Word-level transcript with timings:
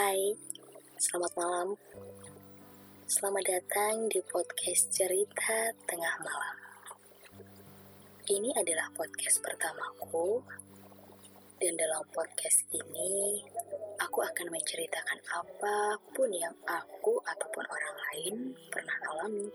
Hai, 0.00 0.32
selamat 0.96 1.32
malam. 1.36 1.68
Selamat 3.04 3.44
datang 3.44 4.08
di 4.08 4.24
podcast 4.24 4.88
cerita 4.96 5.76
tengah 5.84 6.16
malam. 6.24 6.56
Ini 8.24 8.48
adalah 8.56 8.88
podcast 8.96 9.44
pertamaku, 9.44 10.40
dan 11.60 11.76
dalam 11.76 12.00
podcast 12.16 12.64
ini 12.72 13.44
aku 14.00 14.24
akan 14.24 14.48
menceritakan 14.48 15.20
apa 15.36 16.00
pun 16.16 16.32
yang 16.32 16.56
aku 16.64 17.20
ataupun 17.20 17.68
orang 17.68 17.96
lain 18.08 18.34
pernah 18.72 18.96
alami. 19.04 19.52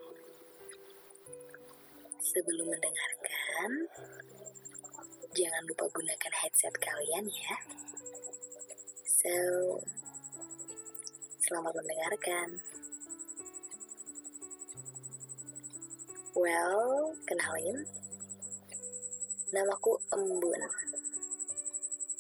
Sebelum 2.22 2.70
mendengarkan, 2.70 3.70
jangan 5.34 5.66
lupa 5.66 5.90
gunakan 5.90 6.34
headset 6.38 6.78
kalian 6.78 7.34
ya. 7.34 7.58
So, 9.10 9.34
Selamat 11.46 11.78
mendengarkan. 11.78 12.58
Well, 16.34 17.14
kenalin. 17.30 17.86
Namaku 19.54 19.94
Embun. 20.10 20.58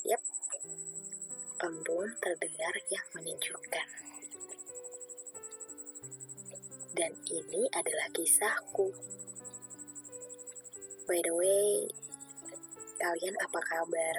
Yap, 0.05 0.21
Embun 1.57 2.13
terdengar 2.21 2.73
yang 2.93 3.07
menyejukkan. 3.17 3.87
Dan 6.93 7.17
ini 7.25 7.65
adalah 7.73 8.05
kisahku. 8.13 8.93
By 11.09 11.17
the 11.25 11.33
way, 11.33 11.89
kalian 13.01 13.33
apa 13.41 13.57
kabar? 13.73 14.17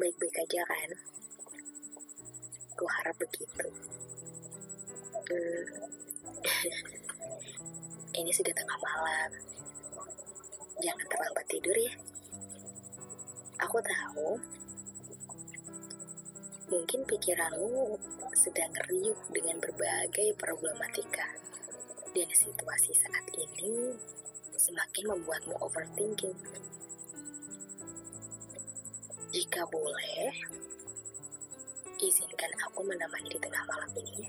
Baik-baik 0.00 0.48
aja 0.48 0.64
kan? 0.64 1.07
Aku 2.78 2.86
harap 2.86 3.18
begitu. 3.18 3.66
Hmm. 5.26 5.66
Ini 8.22 8.30
sudah 8.30 8.54
tengah 8.54 8.78
malam. 8.78 9.30
Jangan 10.78 11.06
terlambat 11.10 11.42
tidur 11.50 11.74
ya. 11.74 11.90
Aku 13.66 13.82
tahu, 13.82 14.38
mungkin 16.70 17.02
pikiranmu 17.02 17.98
sedang 18.38 18.70
riuh 18.86 19.18
dengan 19.34 19.58
berbagai 19.58 20.38
problematika. 20.38 21.34
Dan 22.14 22.30
situasi 22.30 22.94
saat 22.94 23.26
ini 23.34 23.90
semakin 24.54 25.18
membuatmu 25.18 25.58
overthinking. 25.66 26.38
Jika 29.34 29.66
boleh, 29.66 30.30
izinkan 31.98 32.52
aku 32.62 32.86
menemani 32.86 33.26
di 33.26 33.38
tengah 33.42 33.62
malam 33.66 33.90
ini. 33.98 34.26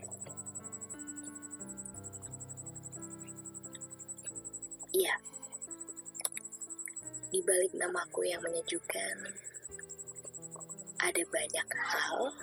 Iya, 4.90 5.16
di 7.30 7.40
balik 7.46 7.78
namaku 7.78 8.26
yang 8.26 8.42
menyejukkan, 8.42 9.16
ada 10.98 11.24
banyak 11.30 11.68
hal 11.78 12.34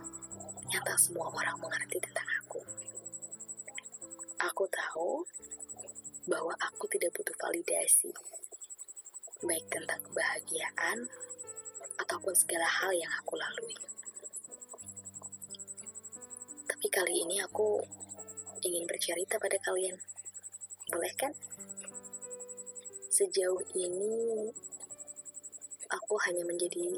yang 0.70 0.82
tak 0.86 0.98
semua 1.02 1.26
orang 1.34 1.58
mengerti 1.58 1.98
tentang 1.98 2.28
aku. 2.46 2.62
Aku 4.46 4.64
tahu 4.70 5.26
bahwa 6.30 6.54
aku 6.62 6.86
tidak 6.86 7.10
butuh 7.18 7.34
validasi, 7.42 8.14
baik 9.42 9.66
tentang 9.74 9.98
kebahagiaan 10.06 11.10
ataupun 11.98 12.34
segala 12.38 12.70
hal 12.70 12.94
yang 12.94 13.10
aku 13.18 13.34
lalui. 13.34 13.95
Kali 16.96 17.28
ini 17.28 17.36
aku 17.44 17.76
ingin 18.64 18.88
bercerita 18.88 19.36
pada 19.36 19.60
kalian. 19.60 20.00
Boleh 20.88 21.12
kan? 21.20 21.28
Sejauh 23.12 23.60
ini 23.76 24.48
aku 25.92 26.16
hanya 26.24 26.40
menjadi 26.48 26.96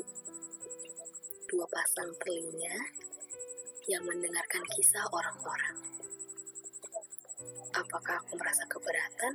dua 1.51 1.67
pasang 1.67 2.15
telinga 2.23 2.79
yang 3.91 4.07
mendengarkan 4.07 4.63
kisah 4.71 5.03
orang-orang. 5.11 5.83
Apakah 7.75 8.23
aku 8.23 8.39
merasa 8.39 8.63
keberatan? 8.71 9.35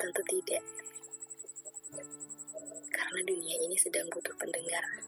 Tentu 0.00 0.22
tidak. 0.24 0.64
Karena 2.88 3.20
dunia 3.28 3.56
ini 3.60 3.76
sedang 3.76 4.08
butuh 4.08 4.32
pendengar. 4.40 5.04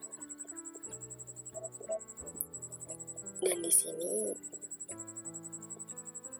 Dan 3.45 3.61
di 3.61 3.69
sini 3.69 4.33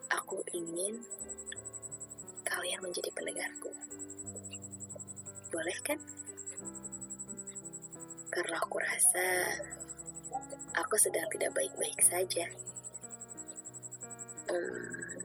aku 0.09 0.41
ingin 0.57 0.97
kalian 2.41 2.81
menjadi 2.81 3.13
pendengarku. 3.13 3.69
Boleh 5.53 5.77
kan? 5.85 6.01
Karena 8.33 8.57
aku 8.57 8.81
rasa 8.81 9.25
aku 10.73 10.97
sedang 10.97 11.29
tidak 11.29 11.53
baik-baik 11.53 12.01
saja. 12.01 12.49
Hmm, 14.49 15.21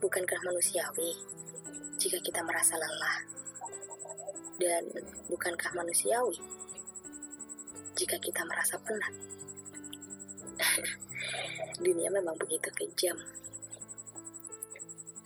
bukankah 0.00 0.40
manusiawi 0.40 1.12
jika 2.00 2.16
kita 2.24 2.40
merasa 2.48 2.80
lelah? 2.80 3.20
Dan 4.56 4.88
bukankah 5.28 5.76
manusiawi 5.76 6.40
jika 7.98 8.14
kita 8.22 8.46
merasa 8.46 8.78
penat. 8.78 9.10
Dunia 11.84 12.14
memang 12.14 12.38
begitu 12.38 12.70
kejam. 12.70 13.18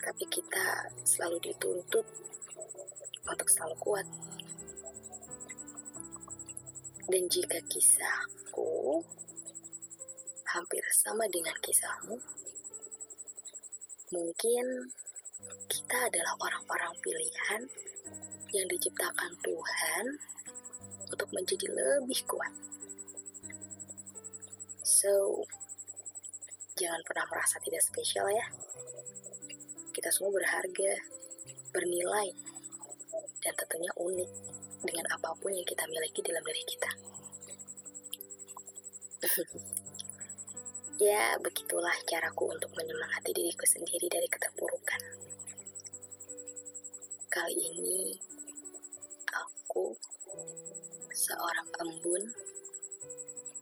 Tapi 0.00 0.24
kita 0.32 0.88
selalu 1.04 1.36
dituntut 1.52 2.06
untuk 3.28 3.48
selalu 3.52 3.76
kuat. 3.76 4.06
Dan 7.12 7.28
jika 7.28 7.60
kisahku 7.68 9.04
hampir 10.48 10.84
sama 10.96 11.28
dengan 11.28 11.54
kisahmu, 11.60 12.16
mungkin 14.16 14.64
kita 15.68 16.08
adalah 16.08 16.32
orang-orang 16.40 16.94
pilihan 17.04 17.62
yang 18.56 18.66
diciptakan 18.68 19.32
Tuhan 19.44 20.04
menjadi 21.32 21.66
lebih 21.72 22.20
kuat. 22.28 22.52
So, 24.84 25.42
jangan 26.78 27.02
pernah 27.02 27.26
merasa 27.32 27.58
tidak 27.64 27.82
spesial 27.82 28.28
ya. 28.30 28.46
Kita 29.90 30.08
semua 30.14 30.30
berharga, 30.36 30.92
bernilai, 31.74 32.28
dan 33.42 33.52
tentunya 33.58 33.90
unik 33.98 34.30
dengan 34.86 35.06
apa 35.14 35.34
pun 35.42 35.50
yang 35.50 35.66
kita 35.66 35.84
miliki 35.90 36.20
dalam 36.22 36.42
diri 36.46 36.62
kita. 36.62 36.90
ya, 41.10 41.34
begitulah 41.42 41.94
caraku 42.06 42.50
untuk 42.50 42.70
menyemangati 42.78 43.30
diriku 43.34 43.66
sendiri 43.66 44.06
dari 44.06 44.28
keterpurukan. 44.30 45.02
Kali 47.32 47.56
ini, 47.58 48.14
aku 49.34 49.96
seorang 51.12 51.68
embun 51.80 52.22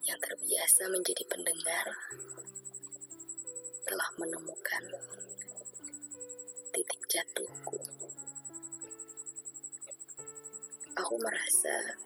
yang 0.06 0.18
terbiasa 0.22 0.88
menjadi 0.90 1.24
pendengar 1.28 1.86
telah 3.84 4.10
menemukan 4.16 4.84
titik 6.70 7.02
jatuhku. 7.10 7.78
Aku 10.98 11.14
merasa 11.18 11.98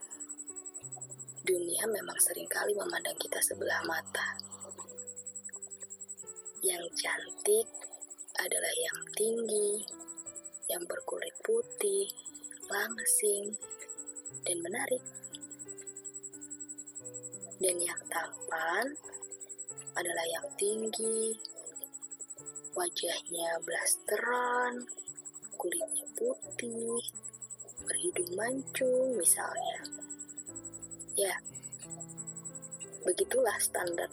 dunia 1.44 1.84
memang 1.88 2.16
sering 2.24 2.48
kali 2.48 2.72
memandang 2.72 3.16
kita 3.20 3.36
sebelah 3.44 3.84
mata. 3.84 4.40
Yang 6.64 6.88
cantik 6.96 7.68
adalah 8.40 8.72
yang 8.80 8.98
tinggi, 9.12 9.84
yang 10.72 10.80
berkulit 10.88 11.36
putih, 11.44 12.08
langsing, 12.72 13.52
dan 14.44 14.58
menarik. 14.60 15.02
Dan 17.58 17.76
yang 17.80 18.02
tampan 18.12 18.86
adalah 19.96 20.26
yang 20.28 20.48
tinggi, 20.60 21.32
wajahnya 22.76 23.56
blasteran, 23.64 24.84
kulitnya 25.56 26.06
putih, 26.18 27.00
berhidung 27.86 28.30
mancung 28.36 29.16
misalnya. 29.16 29.78
Ya, 31.14 31.38
begitulah 33.06 33.54
standar 33.62 34.10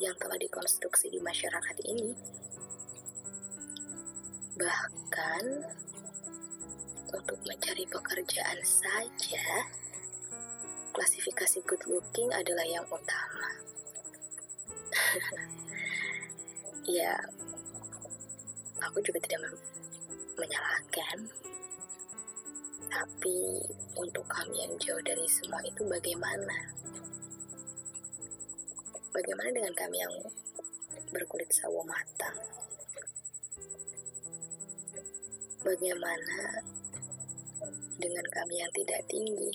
yang 0.00 0.16
telah 0.16 0.38
dikonstruksi 0.40 1.12
di 1.12 1.20
masyarakat 1.20 1.76
ini. 1.84 2.16
Bahkan 4.58 5.44
untuk 7.12 7.40
mencari 7.48 7.84
pekerjaan 7.88 8.60
saja, 8.60 9.64
klasifikasi 10.92 11.58
good 11.64 11.80
looking 11.88 12.28
adalah 12.34 12.66
yang 12.68 12.84
utama. 12.88 13.48
ya, 16.98 17.16
aku 18.82 18.98
juga 19.00 19.18
tidak 19.24 19.56
menyalahkan. 20.36 21.18
Tapi 22.88 23.38
untuk 24.00 24.24
kami 24.26 24.64
yang 24.64 24.74
jauh 24.80 25.02
dari 25.04 25.24
semua 25.28 25.60
itu 25.64 25.84
bagaimana? 25.84 26.56
Bagaimana 29.12 29.50
dengan 29.52 29.74
kami 29.76 29.96
yang 30.00 30.14
berkulit 31.12 31.48
sawo 31.52 31.84
matang? 31.84 32.36
Bagaimana 35.62 36.64
dengan 37.98 38.26
kami 38.30 38.62
yang 38.62 38.72
tidak 38.76 39.00
tinggi? 39.10 39.52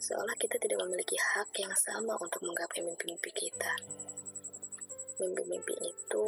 Seolah 0.00 0.34
kita 0.42 0.58
tidak 0.58 0.82
memiliki 0.84 1.14
hak 1.14 1.54
yang 1.62 1.70
sama 1.78 2.18
untuk 2.18 2.42
menggapai 2.42 2.82
mimpi-mimpi 2.82 3.30
kita. 3.30 3.72
Mimpi-mimpi 5.22 5.74
itu 5.86 6.26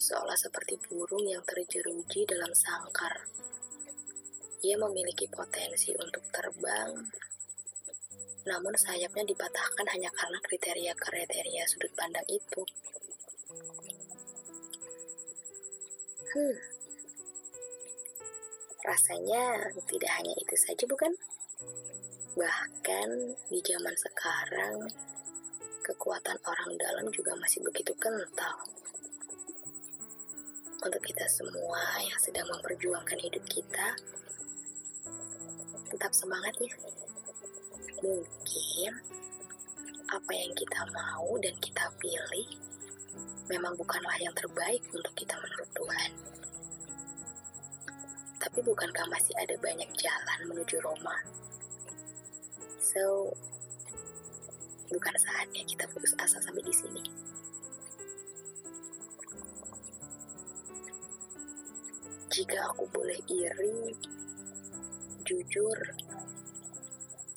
seolah 0.00 0.38
seperti 0.38 0.80
burung 0.88 1.28
yang 1.28 1.44
terjeruji 1.44 2.24
dalam 2.24 2.48
sangkar. 2.56 3.28
Ia 4.64 4.76
memiliki 4.80 5.28
potensi 5.28 5.92
untuk 5.96 6.24
terbang, 6.32 6.96
namun 8.48 8.72
sayapnya 8.72 9.24
dipatahkan 9.28 9.86
hanya 9.92 10.08
karena 10.16 10.38
kriteria-kriteria 10.40 11.62
sudut 11.68 11.92
pandang 11.92 12.24
itu. 12.32 12.62
Hmm, 16.30 16.56
rasanya 18.90 19.70
tidak 19.86 20.10
hanya 20.18 20.34
itu 20.34 20.54
saja, 20.58 20.82
bukan? 20.90 21.14
Bahkan 22.34 23.08
di 23.46 23.58
zaman 23.62 23.94
sekarang, 23.94 24.90
kekuatan 25.86 26.38
orang 26.42 26.70
dalam 26.74 27.06
juga 27.14 27.38
masih 27.38 27.62
begitu 27.62 27.94
kental. 28.02 28.58
Untuk 30.80 31.02
kita 31.04 31.26
semua 31.30 31.82
yang 32.02 32.18
sedang 32.18 32.48
memperjuangkan 32.50 33.18
hidup 33.22 33.44
kita, 33.46 33.94
tetap 35.94 36.10
semangat 36.10 36.54
ya. 36.58 36.74
Mungkin 38.00 38.92
apa 40.10 40.32
yang 40.34 40.52
kita 40.56 40.80
mau 40.90 41.38
dan 41.38 41.54
kita 41.60 41.84
pilih 42.00 42.48
memang 43.46 43.76
bukanlah 43.76 44.16
yang 44.18 44.32
terbaik 44.32 44.82
untuk 44.94 45.12
kita 45.14 45.36
menurut 45.36 45.70
Tuhan. 45.76 46.10
Tapi 48.40 48.58
bukankah 48.64 49.04
masih 49.12 49.36
ada 49.36 49.52
banyak 49.60 49.90
jalan 50.00 50.40
menuju 50.48 50.80
Roma? 50.80 51.12
So, 52.80 53.28
bukan 54.88 55.14
saatnya 55.20 55.62
kita 55.68 55.84
putus 55.92 56.16
asa 56.16 56.40
sampai 56.40 56.64
di 56.64 56.72
sini. 56.72 57.04
Jika 62.32 62.72
aku 62.72 62.88
boleh 62.88 63.20
iri, 63.28 63.92
jujur, 65.28 65.78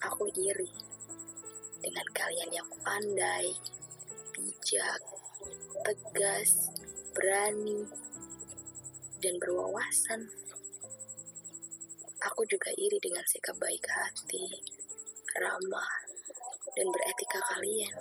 aku 0.07 0.31
iri 0.39 0.71
dengan 1.83 2.07
kalian 2.15 2.51
yang 2.55 2.69
pandai, 2.79 3.51
bijak, 4.31 5.01
tegas, 5.83 6.71
berani, 7.11 7.83
dan 9.19 9.35
berwawasan. 9.43 10.31
Juga 12.43 12.75
iri 12.75 12.99
dengan 12.99 13.23
sikap 13.23 13.55
baik 13.55 13.87
hati, 13.87 14.45
ramah, 15.39 15.93
dan 16.75 16.85
beretika 16.91 17.39
kalian. 17.55 17.95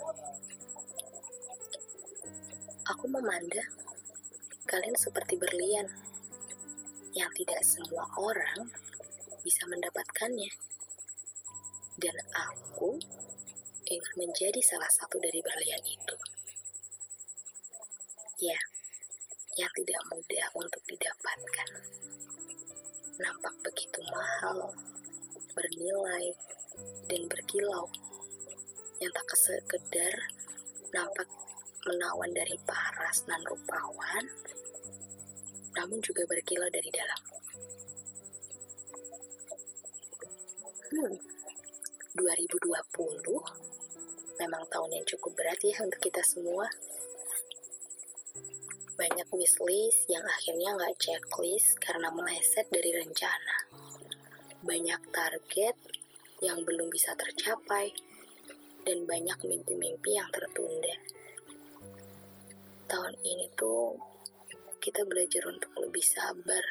Aku 2.91 3.07
memandang 3.07 3.71
kalian 4.67 4.99
seperti 4.99 5.39
berlian 5.39 5.87
yang 7.15 7.31
tidak 7.39 7.63
semua 7.63 8.03
orang 8.19 8.67
bisa 9.47 9.63
mendapatkannya. 9.71 10.51
Dan 12.03 12.17
aku 12.35 12.99
ingin 13.87 14.15
menjadi 14.19 14.59
salah 14.65 14.91
satu 14.91 15.23
dari 15.23 15.39
berlian 15.39 15.83
itu. 15.87 16.17
Ya, 18.43 18.59
yang 19.55 19.71
tidak 19.79 20.03
mudah 20.11 20.47
untuk 20.59 20.83
didapatkan. 20.91 21.71
Nampak 23.23 23.55
begitu 23.63 24.03
mahal, 24.11 24.75
bernilai, 25.55 26.35
dan 27.07 27.23
berkilau. 27.31 27.87
Yang 28.99 29.13
tak 29.15 29.31
sekedar 29.39 30.15
nampak 30.91 31.31
menawan 31.87 32.35
dari 32.35 32.59
paras 32.67 33.23
dan 33.23 33.39
rupawan, 33.47 34.27
namun 35.79 36.03
juga 36.03 36.27
berkilau 36.27 36.67
dari 36.75 36.91
dalam. 36.91 37.23
Hmm, 40.91 41.15
2020 42.19 43.39
memang 44.43 44.63
tahun 44.67 44.91
yang 44.99 45.07
cukup 45.07 45.33
berat 45.39 45.63
ya 45.63 45.79
untuk 45.81 46.03
kita 46.03 46.21
semua. 46.27 46.67
Banyak 48.99 49.31
wishlist 49.31 50.11
yang 50.11 50.27
akhirnya 50.27 50.75
nggak 50.77 50.99
checklist 51.01 51.72
karena 51.83 52.15
meleset 52.15 52.71
dari 52.71 52.95
rencana. 52.95 53.67
Banyak 54.63 55.03
target 55.11 55.77
yang 56.39 56.63
belum 56.63 56.87
bisa 56.87 57.19
tercapai, 57.19 57.91
dan 58.83 59.07
banyak 59.07 59.39
mimpi-mimpi 59.47 60.19
yang 60.19 60.27
tertunda. 60.35 60.95
Tahun 62.91 63.15
ini 63.23 63.47
tuh 63.55 63.95
kita 64.83 65.07
belajar 65.07 65.47
untuk 65.47 65.71
lebih 65.79 66.03
sabar, 66.03 66.65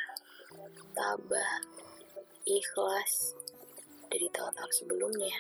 tabah, 0.92 1.64
ikhlas 2.44 3.40
dari 4.12 4.28
tahun-tahun 4.28 4.74
sebelumnya. 4.76 5.40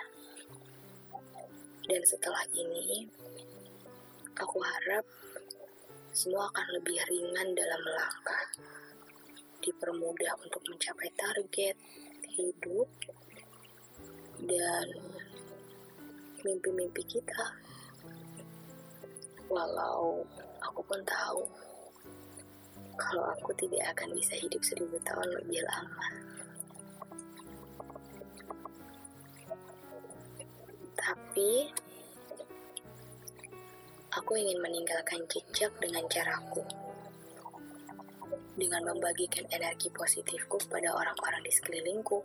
Dan 1.92 2.02
setelah 2.08 2.48
ini, 2.56 3.04
aku 4.40 4.64
harap 4.64 5.04
semua 6.16 6.48
akan 6.56 6.68
lebih 6.80 7.04
ringan 7.12 7.52
dalam 7.52 7.82
melangkah, 7.84 8.44
dipermudah 9.62 10.34
untuk 10.42 10.62
mencapai 10.68 11.10
target 11.16 11.78
hidup, 12.32 12.90
dan 14.46 14.88
mimpi-mimpi 16.42 17.04
kita. 17.06 17.54
Walau 19.52 20.26
aku 20.64 20.82
pun 20.82 20.98
tahu 21.04 21.44
kalau 22.96 23.26
aku 23.36 23.52
tidak 23.60 23.94
akan 23.94 24.16
bisa 24.16 24.34
hidup 24.40 24.62
seribu 24.64 24.98
tahun 25.06 25.28
lebih 25.42 25.62
lama. 25.68 26.08
Tapi 30.96 31.70
aku 34.14 34.32
ingin 34.38 34.58
meninggalkan 34.64 35.22
jejak 35.28 35.74
dengan 35.82 36.06
caraku. 36.08 36.64
Dengan 38.52 38.84
membagikan 38.84 39.48
energi 39.48 39.88
positifku 39.90 40.60
pada 40.68 40.92
orang-orang 40.92 41.42
di 41.42 41.52
sekelilingku. 41.56 42.20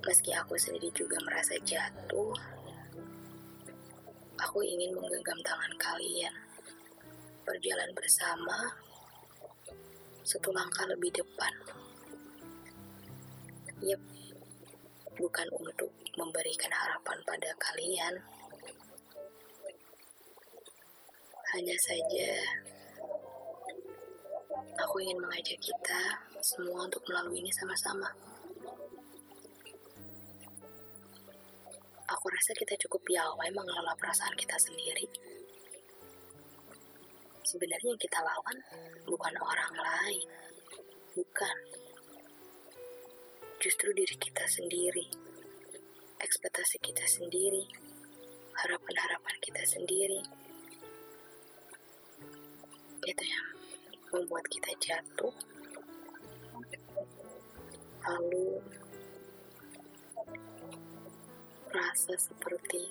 Meski 0.00 0.32
aku 0.32 0.56
sendiri 0.56 0.88
juga 0.96 1.20
merasa 1.24 1.56
jatuh, 1.60 2.32
aku 4.40 4.64
ingin 4.64 4.96
menggenggam 4.96 5.36
tangan 5.44 5.72
kalian, 5.76 6.32
berjalan 7.44 7.92
bersama, 7.92 8.72
satu 10.24 10.48
langkah 10.56 10.88
lebih 10.88 11.12
depan. 11.12 11.52
Yep, 13.84 14.00
bukan 15.20 15.48
untuk 15.56 15.92
memberikan 16.16 16.72
harapan 16.72 17.20
pada 17.28 17.50
kalian, 17.60 18.14
hanya 21.52 21.76
saja 21.82 22.30
aku 24.84 24.96
ingin 25.04 25.20
mengajak 25.20 25.60
kita 25.60 26.02
semua 26.40 26.88
untuk 26.88 27.04
melalui 27.08 27.44
ini 27.44 27.52
sama-sama. 27.52 28.08
Aku 32.10 32.26
rasa 32.26 32.52
kita 32.58 32.74
cukup 32.86 33.00
piawai 33.06 33.48
mengelola 33.54 33.94
perasaan 33.94 34.34
kita 34.34 34.56
sendiri. 34.58 35.06
Sebenarnya 37.46 37.94
yang 37.94 38.02
kita 38.02 38.18
lawan 38.18 38.56
bukan 39.06 39.34
orang 39.38 39.74
lain, 39.78 40.26
bukan. 41.14 41.56
Justru 43.60 43.92
diri 43.92 44.16
kita 44.16 44.48
sendiri, 44.48 45.06
ekspektasi 46.18 46.80
kita 46.80 47.04
sendiri, 47.04 47.68
harapan-harapan 48.56 49.36
kita 49.44 49.62
sendiri. 49.68 50.20
Itu 53.04 53.24
yang 53.24 53.59
membuat 54.10 54.44
kita 54.50 54.74
jatuh, 54.82 55.34
lalu 58.02 58.58
rasa 61.70 62.14
seperti 62.18 62.90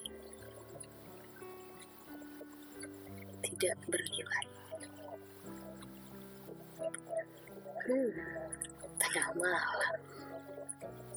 tidak 3.43 3.75
bernilai. 3.91 4.45
Hmm, 7.89 8.11
tengah 9.01 9.27
malam 9.35 9.95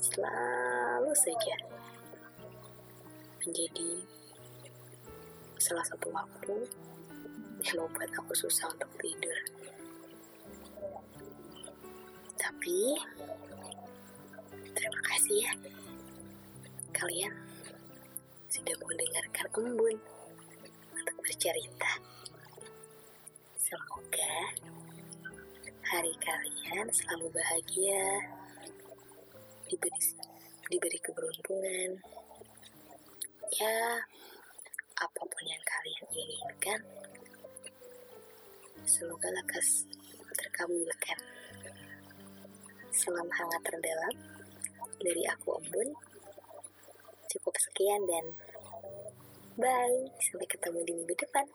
selalu 0.02 1.12
saja 1.14 1.56
menjadi 3.44 3.92
salah 5.62 5.84
satu 5.86 6.10
waktu 6.10 6.66
yang 7.62 7.86
membuat 7.86 8.10
aku 8.18 8.34
susah 8.34 8.66
untuk 8.74 8.90
tidur. 8.98 9.38
Tapi 12.62 12.94
terima 14.70 15.00
kasih 15.10 15.34
ya 15.34 15.50
kalian 16.94 17.34
sudah 18.46 18.70
mendengarkan 18.86 19.50
embun 19.58 19.98
untuk 20.94 21.16
bercerita. 21.26 21.98
Semoga 23.58 24.54
hari 25.90 26.14
kalian 26.22 26.86
selalu 26.94 27.34
bahagia, 27.34 28.30
diberi 29.66 29.98
diberi 30.70 30.98
keberuntungan. 31.02 31.98
Ya, 33.58 34.06
apa 35.02 35.22
pun 35.26 35.44
yang 35.50 35.64
kalian 35.66 36.06
inginkan, 36.14 36.80
semoga 38.86 39.34
lekas 39.34 39.82
terkabulkan. 40.38 41.18
Salam 42.92 43.24
hangat 43.24 43.64
terdalam 43.64 44.14
dari 45.00 45.24
aku 45.24 45.56
Embun. 45.56 45.96
Cukup 47.24 47.56
sekian 47.56 48.04
dan 48.04 48.36
bye. 49.56 50.12
Sampai 50.20 50.44
ketemu 50.44 50.84
di 50.84 50.92
minggu 51.00 51.16
depan. 51.16 51.48